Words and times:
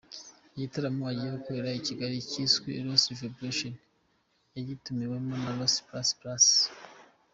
Igitaramo 0.55 1.01
agiye 1.11 1.29
gukorera 1.37 1.69
i 1.79 1.83
Kigali 1.87 2.15
cyiswe 2.29 2.69
‘Rosty 2.85 3.13
Vibration’, 3.21 3.73
yagitumiwemo 4.55 5.33
na 5.43 5.51
Rosty 5.57 5.81
Plus 5.87 6.09
Plus. 6.19 6.45